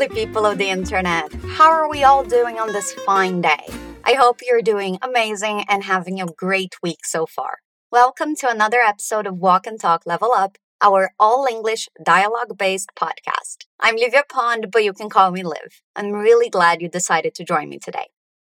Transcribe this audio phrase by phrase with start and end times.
[0.00, 1.30] lovely people of the internet.
[1.58, 3.66] How are we all doing on this fine day?
[4.02, 7.58] I hope you're doing amazing and having a great week so far.
[7.92, 12.92] Welcome to another episode of Walk and Talk Level Up, our all English dialogue based
[12.96, 13.66] podcast.
[13.78, 15.82] I'm Livia Pond, but you can call me Liv.
[15.94, 18.06] I'm really glad you decided to join me today.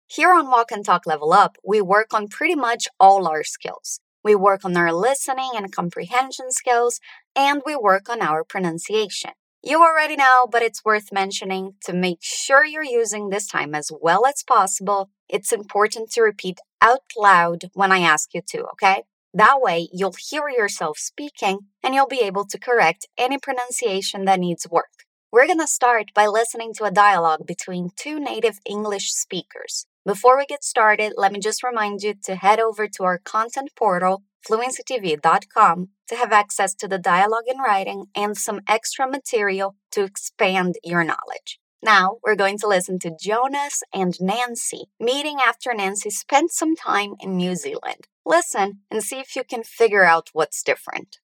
[0.07, 3.99] Here on Walk and Talk Level Up, we work on pretty much all our skills.
[4.23, 7.01] We work on our listening and comprehension skills,
[7.35, 9.31] and we work on our pronunciation.
[9.63, 13.91] You already know, but it's worth mentioning to make sure you're using this time as
[14.01, 15.11] well as possible.
[15.29, 19.03] It's important to repeat out loud when I ask you to, okay?
[19.35, 24.39] That way, you'll hear yourself speaking and you'll be able to correct any pronunciation that
[24.39, 25.05] needs work.
[25.31, 29.85] We're to start by listening to a dialogue between two native English speakers.
[30.03, 33.69] Before we get started, let me just remind you to head over to our content
[33.75, 40.03] portal, fluencytv.com, to have access to the dialogue in writing and some extra material to
[40.03, 41.59] expand your knowledge.
[41.83, 47.13] Now, we're going to listen to Jonas and Nancy meeting after Nancy spent some time
[47.19, 48.07] in New Zealand.
[48.25, 51.19] Listen and see if you can figure out what's different.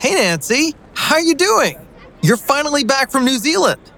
[0.00, 1.86] Hey Nancy, how are you doing?
[2.22, 3.92] You're finally back from New Zealand.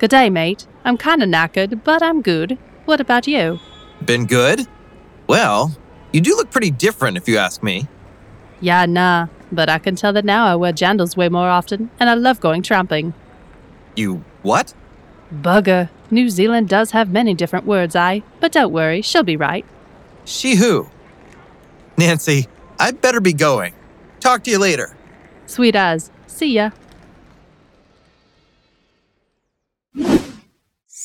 [0.00, 0.66] Good day, mate.
[0.82, 2.56] I'm kinda knackered, but I'm good.
[2.86, 3.60] What about you?
[4.02, 4.66] Been good?
[5.26, 5.76] Well,
[6.10, 7.86] you do look pretty different if you ask me.
[8.62, 12.08] Yeah, nah, but I can tell that now I wear jandals way more often, and
[12.08, 13.12] I love going tramping.
[13.94, 14.72] You what?
[15.34, 15.90] Bugger.
[16.10, 18.22] New Zealand does have many different words, I.
[18.40, 19.66] But don't worry, she'll be right.
[20.24, 20.88] She who?
[21.98, 23.74] Nancy, I'd better be going.
[24.18, 24.96] Talk to you later.
[25.44, 26.10] Sweet as.
[26.26, 26.70] See ya.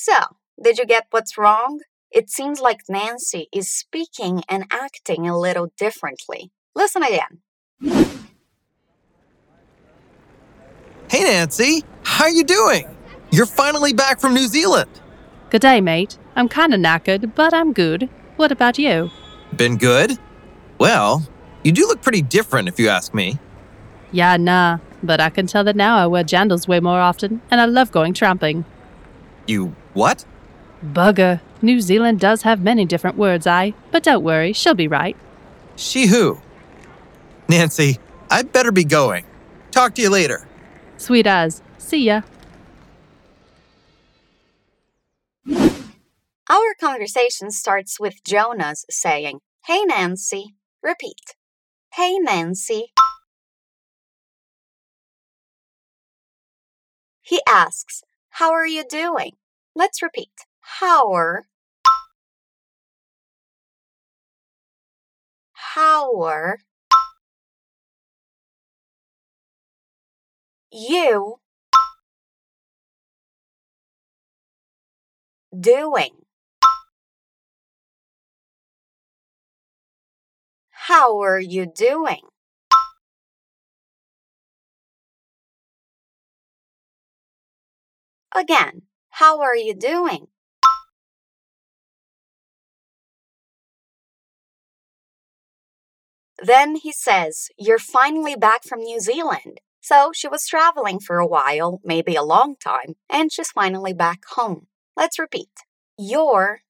[0.08, 1.80] So, did you get what's wrong?
[2.12, 6.52] It seems like Nancy is speaking and acting a little differently.
[6.76, 7.40] Listen again.
[11.10, 12.88] Hey Nancy, how you doing?
[13.32, 14.92] You're finally back from New Zealand.
[15.50, 16.20] Good day, mate.
[16.36, 18.08] I'm kinda knackered, but I'm good.
[18.36, 19.10] What about you?
[19.56, 20.20] Been good?
[20.78, 21.28] Well,
[21.64, 23.40] you do look pretty different if you ask me.
[24.12, 27.60] Yeah, nah, but I can tell that now I wear jandals way more often, and
[27.60, 28.66] I love going tramping.
[29.48, 30.26] You what?
[30.86, 31.42] Bugger.
[31.62, 33.74] New Zealand does have many different words, I.
[33.92, 35.18] But don't worry, she'll be right.
[35.76, 36.40] She who?
[37.50, 37.98] Nancy,
[38.30, 39.26] I'd better be going.
[39.72, 40.48] Talk to you later.
[40.98, 41.62] Sweet as.
[41.78, 42.22] See ya.
[46.48, 50.56] Our conversation starts with Jonas saying, Hey Nancy.
[50.84, 51.36] Repeat.
[51.94, 52.94] Hey Nancy.
[57.22, 59.32] He asks, How are you doing?
[59.76, 60.32] Let's repeat.
[60.62, 61.12] How
[66.22, 66.60] are
[70.72, 71.40] you
[75.58, 76.26] doing?
[80.70, 82.22] How are you doing?
[88.34, 88.84] Again,
[89.16, 90.28] how are you doing?
[96.44, 99.62] Then he says, You're finally back from New Zealand.
[99.80, 104.24] So she was traveling for a while, maybe a long time, and she's finally back
[104.32, 104.68] home.
[104.98, 105.52] Let's repeat.
[105.98, 106.62] You're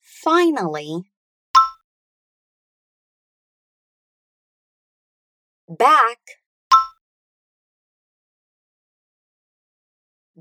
[0.00, 1.02] finally
[5.68, 6.39] back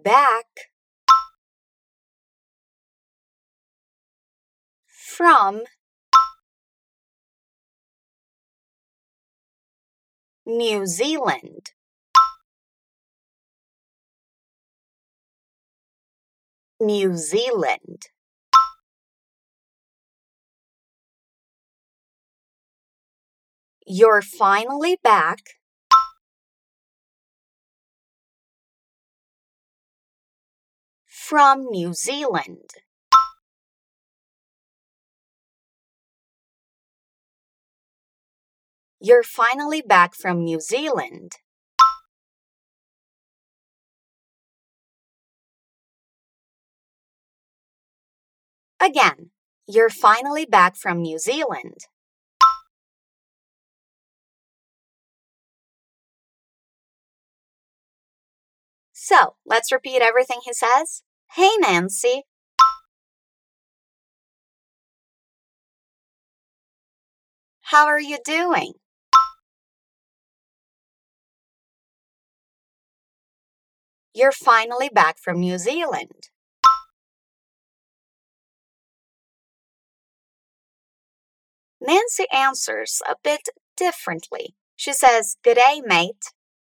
[0.03, 0.45] back
[4.87, 5.63] from
[10.45, 11.71] New Zealand.
[16.79, 18.03] New Zealand.
[23.85, 25.58] You're finally back
[31.29, 32.71] from New Zealand.
[38.99, 41.33] You're finally back from New Zealand.
[48.81, 49.29] Again,
[49.67, 51.85] you're finally back from New Zealand.
[58.91, 61.03] So, let's repeat everything he says.
[61.33, 62.23] Hey, Nancy.
[67.61, 68.73] How are you doing?
[74.15, 76.29] You're finally back from New Zealand.
[81.79, 84.55] Nancy answers a bit differently.
[84.75, 86.33] She says, G'day, mate.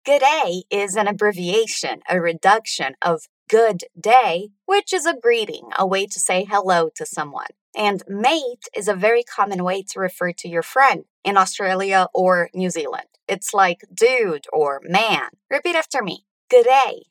[0.06, 3.22] G'day is an abbreviation, a reduction of
[3.52, 7.52] good day, which is a greeting, a way to say hello to someone.
[7.76, 12.48] And mate is a very common way to refer to your friend in Australia or
[12.54, 13.08] New Zealand.
[13.28, 15.28] It's like dude or man.
[15.50, 16.24] Repeat after me.
[16.48, 17.02] Good day.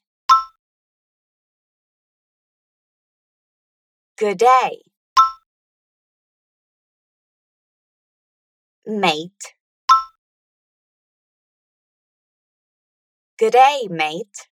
[4.17, 4.81] Good day.
[8.87, 9.53] Mate.
[13.37, 14.47] Good day, mate.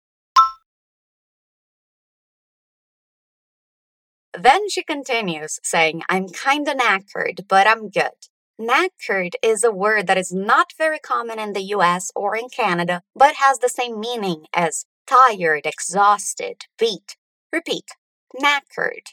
[4.37, 8.27] Then she continues, saying, I'm kinda knackered, but I'm good.
[8.59, 13.01] Knackered is a word that is not very common in the US or in Canada,
[13.15, 17.15] but has the same meaning as tired, exhausted, beat.
[17.51, 17.91] Repeat,
[18.39, 19.07] knackered.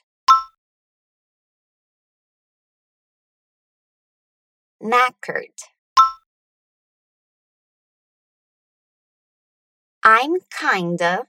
[4.83, 5.59] Knackered.
[10.05, 11.27] I'm kinda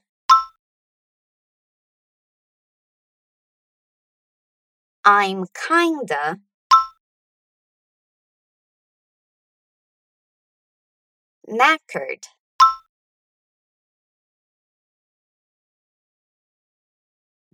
[5.04, 6.38] I'm kinda
[11.48, 12.24] knackered.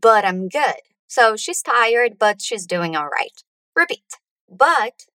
[0.01, 0.81] But I'm good.
[1.07, 3.43] So she's tired, but she's doing all right.
[3.75, 4.19] Repeat.
[4.49, 5.07] But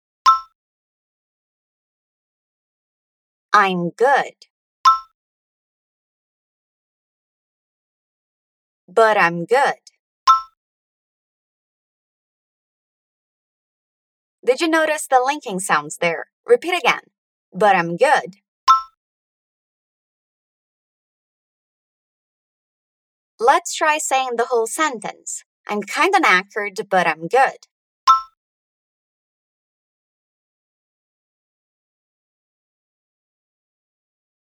[3.52, 4.34] I'm good.
[8.88, 9.87] But I'm good.
[14.44, 16.28] Did you notice the linking sounds there?
[16.46, 17.02] Repeat again.
[17.52, 18.36] But I'm good.
[23.40, 25.44] Let's try saying the whole sentence.
[25.66, 27.66] I'm kinda knackered, but I'm good.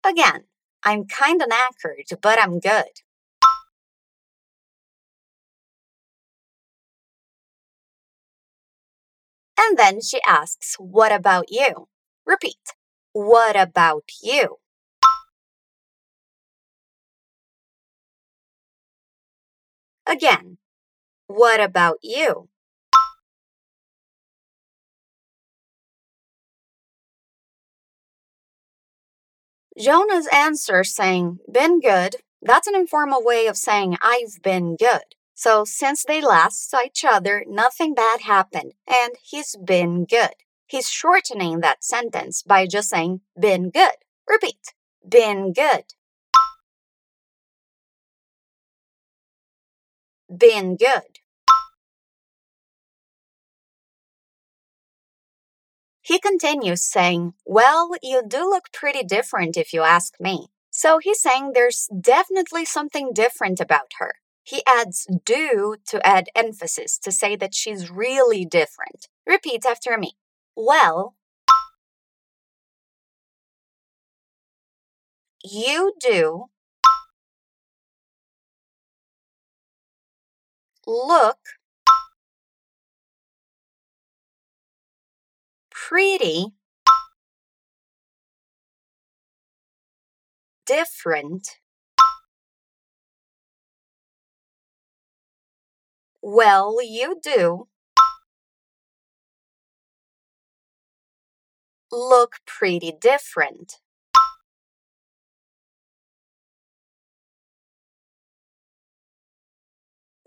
[0.05, 0.44] Again,
[0.85, 3.00] I'm kinda knackered, but I'm good.
[9.62, 11.89] And then she asks, What about you?
[12.25, 12.75] Repeat.
[13.12, 14.57] What about you?
[20.07, 20.59] Again,
[21.27, 22.49] what about you?
[29.79, 35.15] Jonah's answer saying, been good, that's an informal way of saying I've been good.
[35.40, 40.34] So since they last saw each other, nothing bad happened, and he's been good.
[40.66, 43.96] He's shortening that sentence by just saying, been good.
[44.28, 44.75] Repeat,
[45.08, 45.84] been good.
[50.28, 51.20] Been good.
[56.02, 60.48] He continues saying, Well, you do look pretty different if you ask me.
[60.69, 64.16] So he's saying there's definitely something different about her.
[64.50, 69.06] He adds do to add emphasis to say that she's really different.
[69.25, 70.17] Repeat after me.
[70.57, 71.14] Well,
[75.45, 76.47] you do
[80.85, 81.38] look
[85.71, 86.47] pretty
[90.66, 91.60] different
[96.23, 97.69] Well, you do.
[101.93, 103.79] Look pretty different.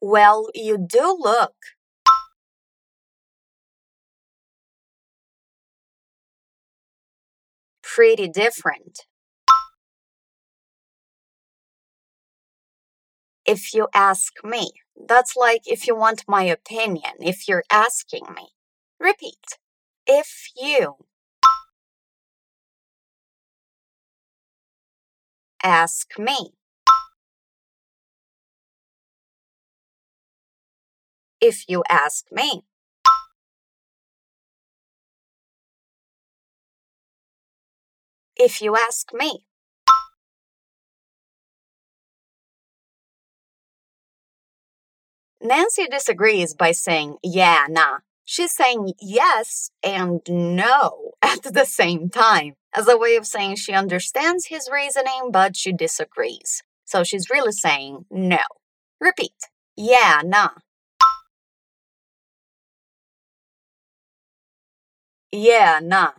[0.01, 1.55] Well, you do look.
[7.83, 9.05] Pretty different.
[13.45, 14.82] If you ask me.
[14.95, 18.49] That's like if you want my opinion, if you're asking me.
[18.99, 19.57] Repeat.
[20.07, 20.95] If you
[25.63, 26.53] ask me.
[31.41, 32.63] If you ask me.
[38.35, 39.45] If you ask me.
[45.43, 47.99] Nancy disagrees by saying, yeah, nah.
[48.25, 53.73] She's saying yes and no at the same time, as a way of saying she
[53.73, 56.63] understands his reasoning, but she disagrees.
[56.85, 58.39] So she's really saying no.
[59.01, 59.33] Repeat.
[59.75, 60.51] Yeah, nah.
[65.31, 66.11] Yeah, nah.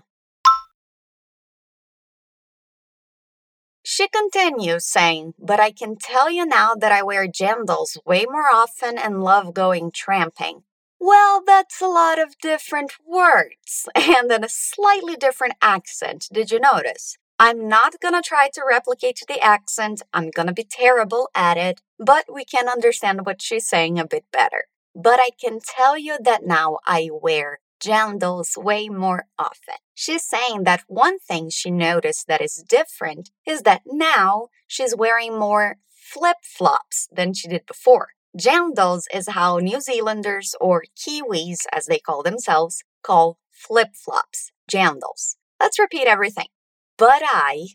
[3.97, 8.53] She continues saying, But I can tell you now that I wear jandals way more
[8.53, 10.65] often and love going tramping.
[10.99, 16.29] Well, that's a lot of different words and in a slightly different accent.
[16.33, 17.19] Did you notice?
[17.39, 22.25] I'm not gonna try to replicate the accent, I'm gonna be terrible at it, but
[22.29, 24.65] we can understand what she's saying a bit better.
[24.97, 29.75] But I can tell you that now I wear jandals way more often.
[29.95, 35.39] She's saying that one thing she noticed that is different is that now she's wearing
[35.39, 38.09] more flip flops than she did before.
[38.39, 44.51] Jandals is how New Zealanders or Kiwis, as they call themselves, call flip flops.
[44.71, 45.37] Jandals.
[45.61, 46.49] Let's repeat everything.
[46.97, 47.67] But I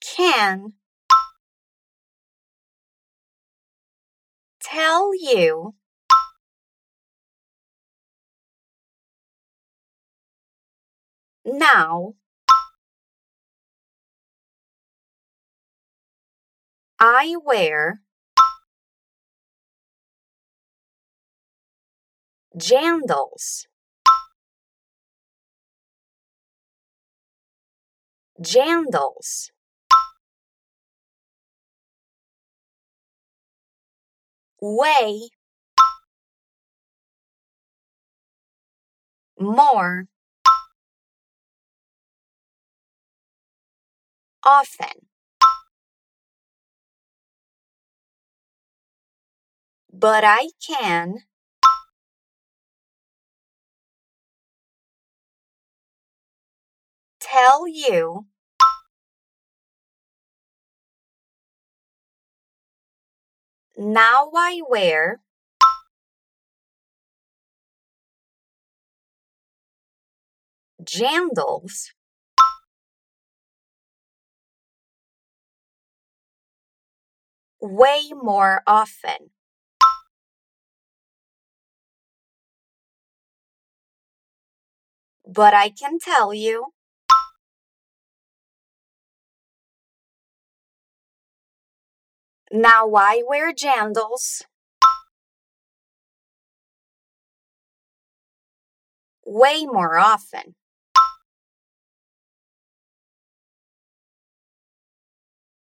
[0.00, 0.72] can
[4.60, 5.74] tell you
[11.44, 12.14] now
[16.98, 18.02] I wear
[22.56, 23.66] jandals.
[28.40, 29.50] Jandals.
[34.60, 35.30] Way
[39.38, 40.06] more
[44.44, 45.06] often.
[49.92, 51.24] But I can
[57.20, 58.26] tell you
[63.76, 65.20] now I wear
[70.82, 71.90] jandals
[77.60, 79.30] way more often.
[85.26, 86.72] But I can tell you
[92.52, 94.42] now I wear jandals
[99.24, 100.54] way more often.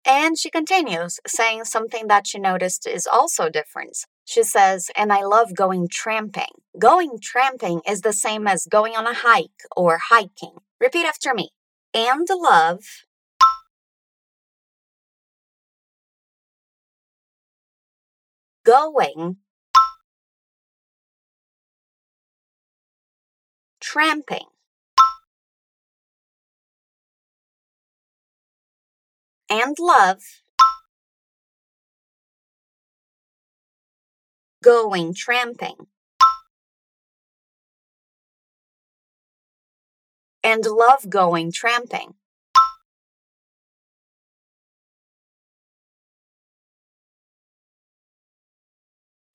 [0.06, 4.06] And she continues, saying something that she noticed is also different.
[4.24, 6.62] She says, and I love going tramping.
[6.78, 10.58] Going tramping is the same as going on a hike or hiking.
[10.80, 11.50] Repeat after me.
[11.92, 12.84] And love
[18.64, 19.38] going
[23.80, 24.46] tramping.
[29.50, 30.22] And love
[34.62, 35.86] going tramping
[40.42, 42.14] and love going tramping.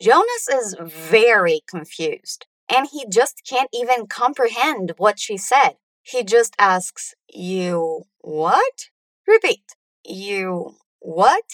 [0.02, 5.76] Jonas is very confused and he just can't even comprehend what she said.
[6.02, 8.90] He just asks, You what?
[9.28, 9.76] Repeat.
[10.12, 11.46] You what?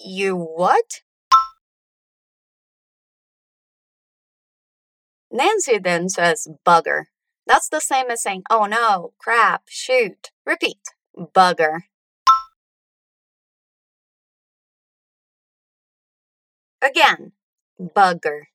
[0.00, 1.02] You what?
[5.30, 7.04] Nancy then says bugger.
[7.46, 10.32] That's the same as saying, oh no, crap, shoot.
[10.44, 10.80] Repeat,
[11.16, 11.82] bugger.
[16.82, 17.30] Again,
[17.80, 18.46] bugger.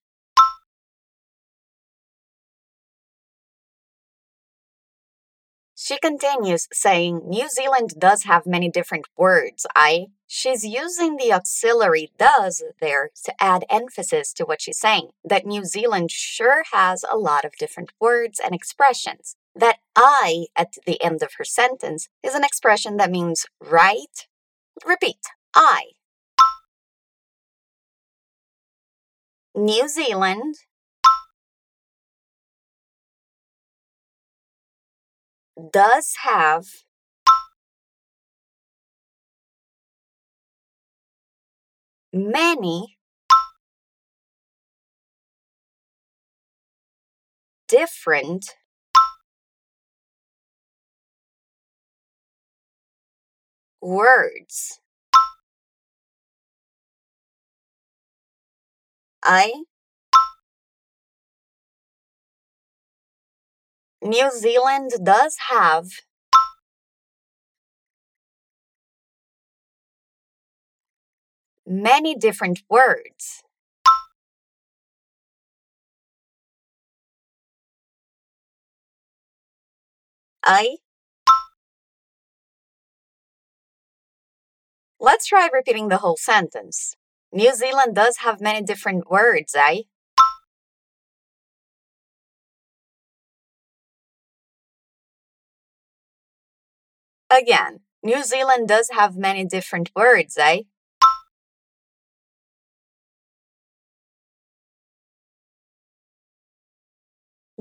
[5.86, 9.68] She continues, saying, New Zealand does have many different words.
[9.76, 10.08] I.
[10.26, 15.10] She's using the auxiliary does there to add emphasis to what she's saying.
[15.24, 19.36] That New Zealand sure has a lot of different words and expressions.
[19.56, 24.26] That I at the end of her sentence is an expression that means right.
[24.84, 25.22] Repeat
[25.54, 25.92] I.
[29.54, 30.56] New Zealand
[35.72, 36.66] does have
[42.14, 42.98] many
[47.68, 48.56] different
[53.82, 54.80] words.
[59.24, 59.54] I
[64.06, 65.88] New Zealand does have
[71.66, 73.42] many different words.
[80.46, 80.78] I
[85.00, 86.96] Let's try repeating the whole sentence.
[87.32, 89.82] New Zealand does have many different words, eh?
[97.36, 100.62] Again, New Zealand does have many different words, eh?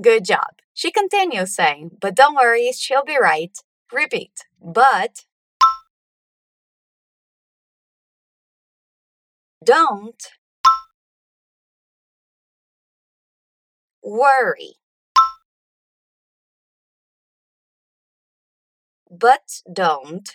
[0.01, 0.59] Good job.
[0.73, 3.57] She continues saying, but don't worry, she'll be right.
[3.91, 5.25] Repeat, but
[9.63, 10.23] don't
[14.01, 14.75] worry.
[19.17, 20.29] But don't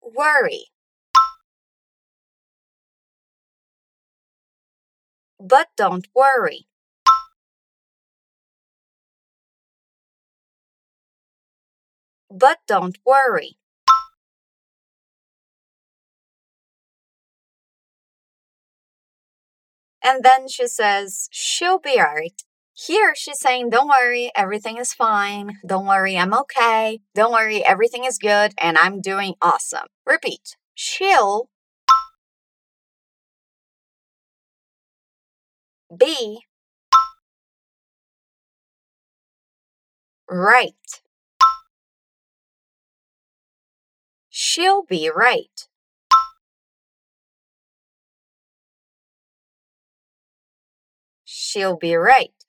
[0.00, 0.66] worry.
[5.40, 6.68] But don't worry.
[12.30, 13.56] But don't worry.
[20.04, 22.42] And then she says, she'll be alright.
[22.86, 25.58] Here she's saying, don't worry, everything is fine.
[25.66, 27.00] Don't worry, I'm okay.
[27.14, 29.86] Don't worry, everything is good and I'm doing awesome.
[30.06, 30.56] Repeat.
[30.74, 31.50] She'll
[35.94, 36.40] be
[40.30, 40.72] right.
[44.30, 45.68] She'll be right.
[51.26, 52.39] She'll be right.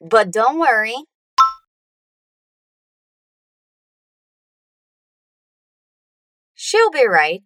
[0.00, 0.94] But don't worry.
[6.54, 7.42] She'll be right.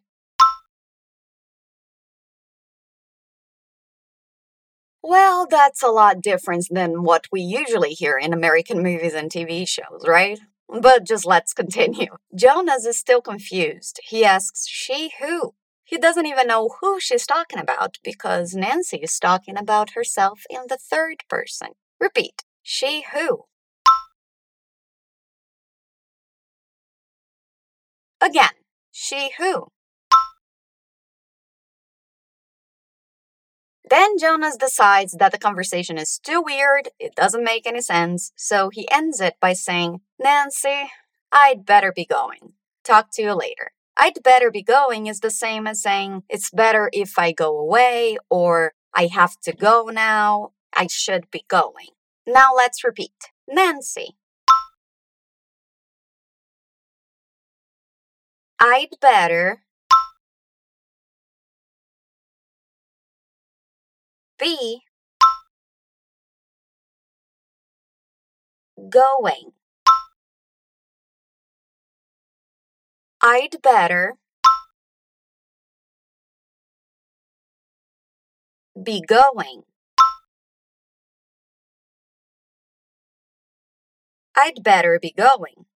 [5.03, 9.67] Well, that's a lot different than what we usually hear in American movies and TV
[9.67, 10.39] shows, right?
[10.69, 12.17] But just let's continue.
[12.35, 14.01] Jonas is still confused.
[14.05, 15.55] He asks, She who?
[15.85, 20.63] He doesn't even know who she's talking about because Nancy is talking about herself in
[20.69, 21.71] the third person.
[22.03, 22.43] Repeat.
[22.65, 23.45] She who?
[28.21, 28.51] Again.
[28.91, 29.69] She who?
[33.89, 38.69] Then Jonas decides that the conversation is too weird, it doesn't make any sense, so
[38.73, 40.91] he ends it by saying, Nancy,
[41.31, 42.55] I'd better be going.
[42.83, 43.71] Talk to you later.
[43.97, 48.19] I'd better be going is the same as saying, it's better if I go away,
[48.29, 51.89] or I have to go now, I should be going.
[52.27, 53.31] Now let's repeat.
[53.49, 54.17] Nancy.
[58.61, 59.65] I'd better
[64.39, 64.83] be
[68.89, 69.53] going.
[73.21, 74.17] I'd better
[78.81, 79.63] be going.
[84.37, 85.67] I'd better be going.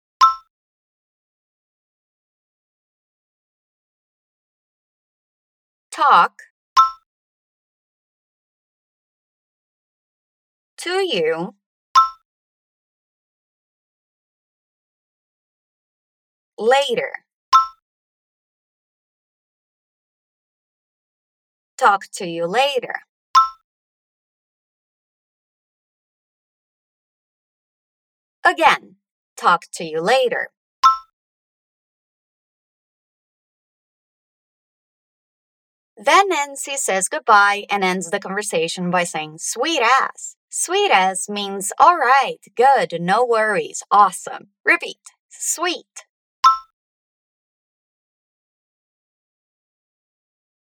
[5.90, 6.42] Talk
[10.78, 11.54] to you
[16.58, 17.12] later.
[21.76, 23.02] Talk to you later.
[28.46, 28.94] Again,
[29.37, 30.50] talk to you later.
[35.96, 40.37] Then Nancy says goodbye and ends the conversation by saying, sweet ass.
[40.48, 44.50] Sweet ass means all right, good, no worries, awesome.
[44.64, 46.04] Repeat, sweet.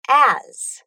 [0.09, 0.83] As.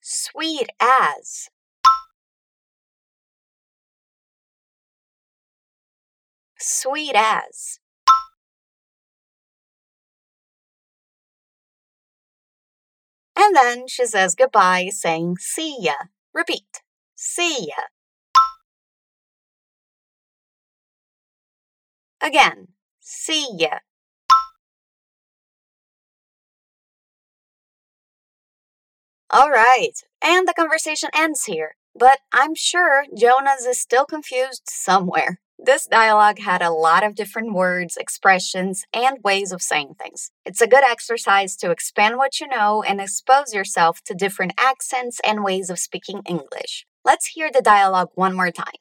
[0.00, 1.48] Sweet as.
[6.70, 7.80] Sweet as.
[13.36, 15.94] And then she says goodbye, saying see ya.
[16.34, 16.82] Repeat,
[17.14, 17.84] see ya.
[22.22, 22.68] Again,
[23.00, 23.78] see ya.
[29.30, 31.76] All right, and the conversation ends here.
[31.94, 35.40] But I'm sure Jonas is still confused somewhere.
[35.62, 40.30] This dialogue had a lot of different words, expressions, and ways of saying things.
[40.46, 45.20] It's a good exercise to expand what you know and expose yourself to different accents
[45.22, 46.86] and ways of speaking English.
[47.04, 48.72] Let's hear the dialogue one more time.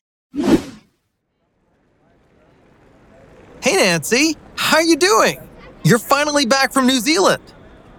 [3.61, 4.37] Hey, Nancy.
[4.55, 5.49] How are you doing?
[5.83, 7.43] You're finally back from New Zealand.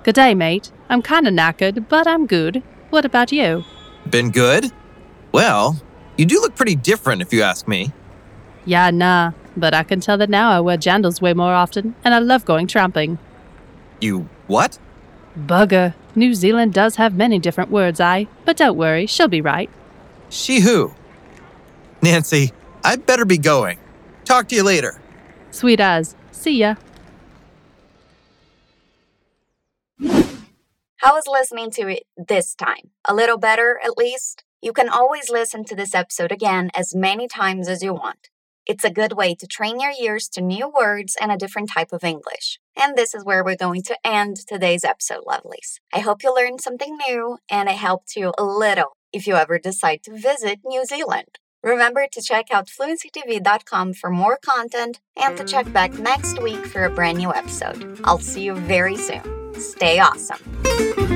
[0.04, 0.72] Good day, mate.
[0.88, 2.62] I'm kinda knackered, but I'm good.
[2.88, 3.62] What about you?
[4.08, 4.72] Been good?
[5.32, 5.76] Well,
[6.16, 7.92] you do look pretty different if you ask me.
[8.64, 12.14] Yeah, nah, but I can tell that now I wear jandals way more often, and
[12.14, 13.18] I love going tramping.
[14.00, 14.78] You what?
[15.38, 15.94] Bugger.
[16.14, 18.26] New Zealand does have many different words, I.
[18.44, 19.70] But don't worry, she'll be right.
[20.28, 20.94] She who?
[22.02, 22.52] Nancy,
[22.84, 23.78] I'd better be going.
[24.24, 25.00] Talk to you later.
[25.50, 26.14] Sweet as.
[26.32, 26.76] See ya.
[30.00, 32.90] How was listening to it this time?
[33.06, 34.44] A little better, at least?
[34.60, 38.28] You can always listen to this episode again as many times as you want.
[38.70, 41.88] It's a good way to train your ears to new words and a different type
[41.90, 42.60] of English.
[42.76, 45.80] And this is where we're going to end today's episode, lovelies.
[45.92, 49.58] I hope you learned something new and it helped you a little if you ever
[49.58, 51.40] decide to visit New Zealand.
[51.64, 56.84] Remember to check out fluencytv.com for more content and to check back next week for
[56.84, 58.00] a brand new episode.
[58.04, 59.52] I'll see you very soon.
[59.54, 61.09] Stay awesome.